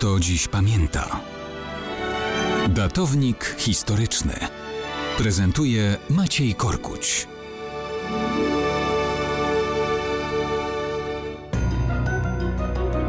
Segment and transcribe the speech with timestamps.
[0.00, 1.20] kto dziś pamięta.
[2.68, 4.32] Datownik historyczny
[5.18, 7.28] prezentuje Maciej Korkuć.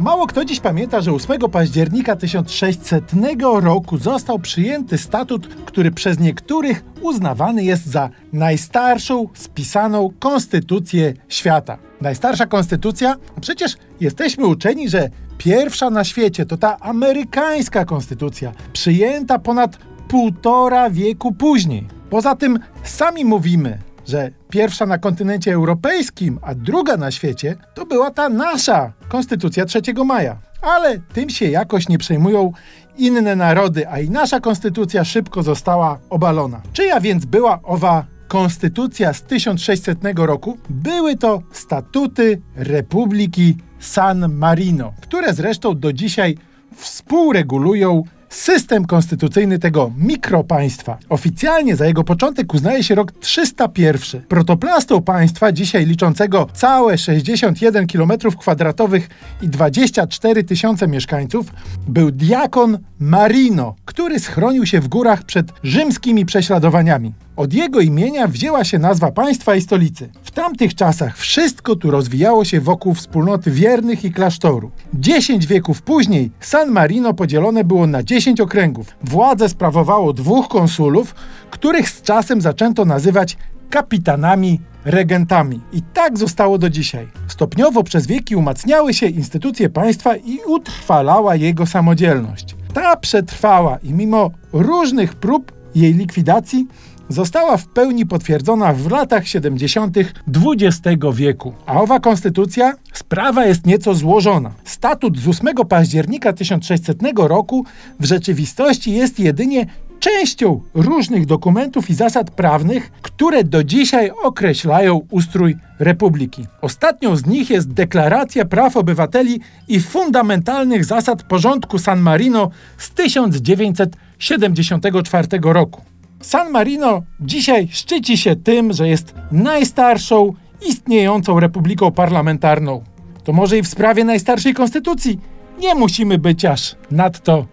[0.00, 3.12] Mało kto dziś pamięta, że 8 października 1600
[3.60, 11.78] roku został przyjęty statut, który przez niektórych uznawany jest za najstarszą spisaną konstytucję świata.
[12.00, 13.16] Najstarsza konstytucja?
[13.40, 15.10] Przecież jesteśmy uczeni, że
[15.44, 19.78] pierwsza na świecie to ta amerykańska konstytucja, przyjęta ponad
[20.08, 21.88] półtora wieku później.
[22.10, 28.10] Poza tym sami mówimy, że pierwsza na kontynencie europejskim, a druga na świecie, to była
[28.10, 30.36] ta nasza Konstytucja 3 maja.
[30.62, 32.52] Ale tym się jakoś nie przejmują
[32.96, 36.60] inne narody, a i nasza konstytucja szybko została obalona.
[36.72, 40.58] Czyja więc była owa konstytucja z 1600 roku?
[40.70, 46.36] Były to statuty Republiki San Marino, które zresztą do dzisiaj
[46.76, 50.98] współregulują system konstytucyjny tego mikropaństwa.
[51.08, 54.22] Oficjalnie za jego początek uznaje się rok 301.
[54.22, 59.00] Protoplastą państwa, dzisiaj liczącego całe 61 km2
[59.42, 61.46] i 24 tysiące mieszkańców,
[61.88, 67.12] był diakon Marino, który schronił się w górach przed rzymskimi prześladowaniami.
[67.36, 70.08] Od jego imienia wzięła się nazwa państwa i stolicy.
[70.22, 74.70] W tamtych czasach wszystko tu rozwijało się wokół wspólnoty wiernych i klasztoru.
[74.94, 78.96] Dziesięć wieków później San Marino podzielone było na dziesięć okręgów.
[79.04, 81.14] Władzę sprawowało dwóch konsulów,
[81.50, 83.36] których z czasem zaczęto nazywać
[83.70, 85.60] kapitanami regentami.
[85.72, 87.08] I tak zostało do dzisiaj.
[87.28, 92.56] Stopniowo przez wieki umacniały się instytucje państwa i utrwalała jego samodzielność.
[92.74, 96.66] Ta przetrwała i mimo różnych prób jej likwidacji
[97.08, 99.96] została w pełni potwierdzona w latach 70.
[99.98, 101.52] XX wieku.
[101.66, 102.74] A owa konstytucja?
[102.92, 104.50] Sprawa jest nieco złożona.
[104.64, 107.64] Statut z 8 października 1600 roku
[108.00, 109.66] w rzeczywistości jest jedynie
[110.02, 116.46] częścią różnych dokumentów i zasad prawnych, które do dzisiaj określają ustrój republiki.
[116.60, 125.28] Ostatnią z nich jest Deklaracja Praw Obywateli i Fundamentalnych Zasad Porządku San Marino z 1974
[125.42, 125.80] roku.
[126.20, 130.32] San Marino dzisiaj szczyci się tym, że jest najstarszą
[130.68, 132.82] istniejącą republiką parlamentarną.
[133.24, 135.18] To może i w sprawie najstarszej konstytucji
[135.60, 137.46] nie musimy być aż nadto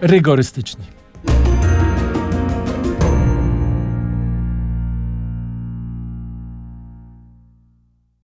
[0.00, 0.93] rygorystyczni.